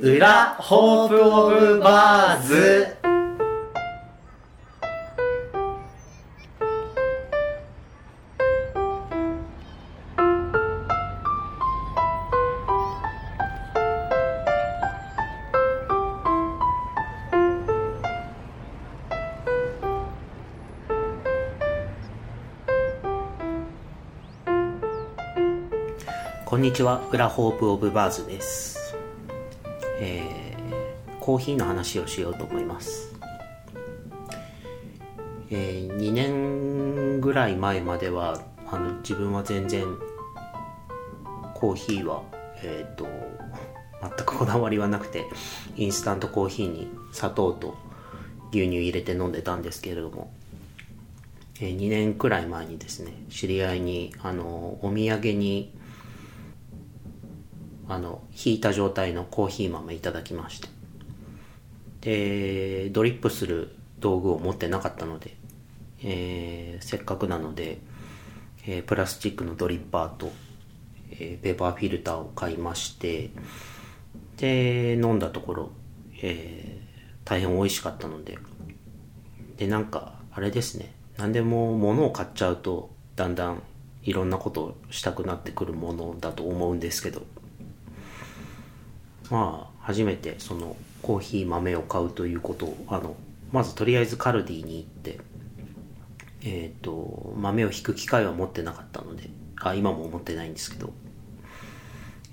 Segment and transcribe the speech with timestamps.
[0.00, 2.96] 裏ホープオブバーズ
[26.46, 29.01] こんにちは、裏ホープオブバーズです。
[30.00, 33.14] えー、コーヒーの話をしようと思います。
[35.50, 39.86] えー、2年ぐらい前までは、あの、自分は全然、
[41.54, 42.22] コーヒーは、
[42.62, 43.06] えっ、と、
[44.02, 45.26] 全くこだわりはなくて、
[45.76, 47.76] インスタントコーヒーに砂糖と
[48.50, 50.32] 牛乳入れて飲んでたんですけれども、
[51.60, 55.72] えー2年くらい前にですね、知り合いに、あの、お土産に、
[57.88, 60.68] あの、引いた状態のコーヒー豆いただきまして。
[62.00, 65.36] で、ドリップする道具を持ってなかったので、
[66.02, 67.78] えーせっかくなので、
[68.66, 70.32] えープラスチックのドリッパーと、
[71.12, 73.30] えーペーパーフィルターを買いまして、
[74.36, 75.70] で、飲んだところ、
[76.22, 76.82] えー
[77.24, 78.38] 大変美味しかったので、
[79.56, 83.62] で、なんか、あれですね、何でも物を買っちゃうと、だんだん
[84.02, 87.22] いろんなことをしたくなってくるものだと思うんですけど、
[89.30, 93.16] まあ初めてそのコーヒー豆を買うということをあの
[93.50, 95.20] まずとりあえずカルディに行って
[96.44, 100.92] えっ、と豆を引く機会は持ってなかったのであ今も持ってないんですけど、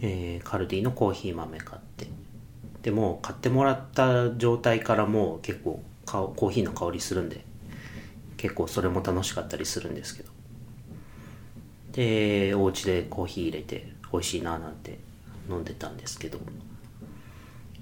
[0.00, 2.06] えーカルディのコーヒー豆買って
[2.82, 7.44] でも買ってもらった状態からも結構かコーヒーの香りするんで
[8.36, 10.36] 結構それも楽しかったりするんですけど。
[11.92, 14.98] でお家でコーヒー入れて美味しいななんて
[15.48, 16.38] 飲んでたんですけど。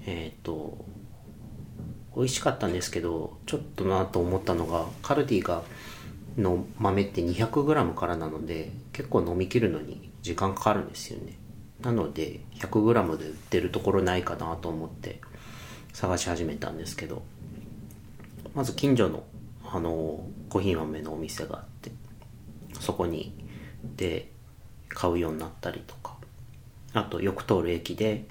[0.05, 0.85] えっ、と
[2.15, 5.63] 美味しかったんですけどちょっとなと思ったのがカルディが
[6.37, 11.37] の豆って 200g からなので結構飲み切るのに時間かかるんですよね。
[11.81, 15.21] なので 100g で売ってるところないかなと思って
[15.93, 17.23] 探し始めたんですけど
[18.53, 19.23] まず近所の
[19.65, 21.91] あのコーヒー豆のお店があって
[22.79, 23.33] そこに
[23.83, 24.31] で
[24.87, 26.15] 買うようになったりとか
[26.93, 28.25] あとよく通る駅で、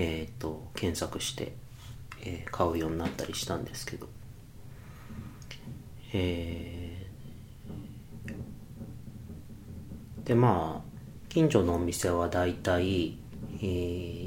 [0.00, 1.52] えー、と検索して、
[2.22, 4.06] えー買うようになったりしたんですけど。
[6.12, 10.88] えーでまあ
[11.28, 13.18] 近所のお店はだいたい、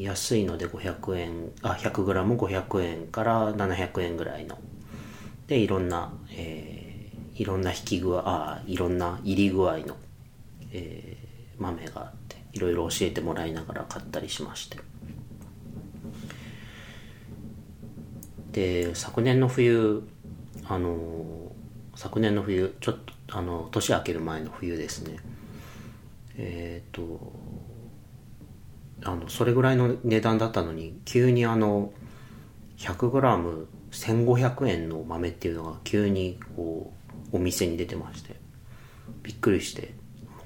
[0.01, 4.57] 安いので500円あ 100g500 円から700円ぐらいの。
[5.47, 9.95] でいろんな、えーいろんな引き具合あいろんな入り具合の、
[10.73, 14.77] えー豆があっていろいろ教えてもらいながら買ったりしまして。
[18.51, 20.03] で昨年の冬
[20.67, 21.51] あの
[21.95, 22.97] 昨年の冬ちょっ
[23.27, 25.17] とあの年明ける前の冬ですね。
[26.37, 27.33] えっ、と
[29.03, 31.91] あのそれぐらいの値段だったのに急にあの
[32.77, 36.93] 100g1500 円の豆っていうのが急にこ
[37.31, 38.35] うお店に出てまして
[39.23, 39.93] びっくりして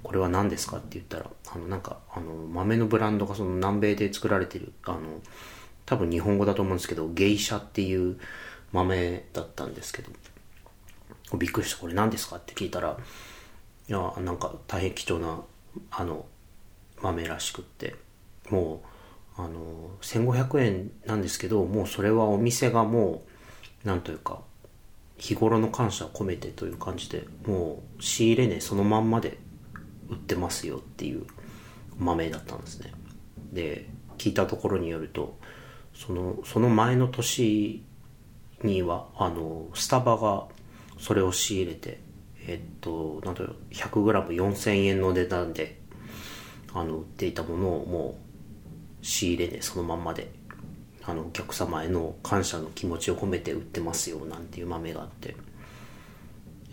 [0.04, 5.00] これは何ですかって言ったらあのなんかあの豆のブランドがその南米で作られてるあの
[5.86, 8.18] 多分日本語だと思うんですけどゲイシャっていう
[8.72, 10.12] 豆だったんですけど
[11.38, 12.38] びっくりしてこれ何ですか？
[12.38, 12.98] って聞いたら
[13.88, 15.42] いやなんか大変貴重な
[15.92, 16.26] あの
[17.02, 17.96] 豆らしくって
[18.50, 18.82] も
[19.38, 23.24] うあの1500円なんですけどもうそれはお店がも
[23.84, 24.40] うなんというか
[25.18, 29.38] 日頃の感謝を込めてという感じでもう仕入れ値そのまんまで
[30.10, 31.26] 売ってますよっていう
[31.98, 32.92] 豆だったんですね。
[33.52, 35.38] で聞いたところによると
[35.96, 37.84] そのその前の年
[38.64, 40.46] にはあのスタバが
[41.00, 42.00] それを仕入れて
[42.48, 45.80] えっとなんだろう 100g4000 円の値段で
[46.74, 48.18] あの売っていたものをも
[49.02, 50.32] う仕入れ値そのまんまで
[51.04, 55.36] あのお客様への感謝の気持ちを込めて売ってますよなんていう豆があって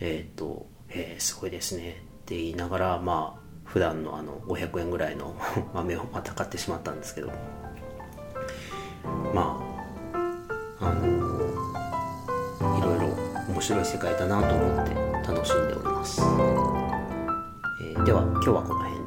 [0.01, 5.37] えっ、と、えーすごいですねって言いながらまあ普段のあの500円ぐらいの
[5.75, 7.31] 豆をまた買ってしまったんですけど
[9.35, 9.59] ま
[10.81, 11.07] ああの
[12.79, 13.07] いろいろ
[13.49, 14.95] 面白い世界だなと思って
[15.27, 16.21] 楽しんでおります、
[17.81, 19.02] えーでは今日はこの辺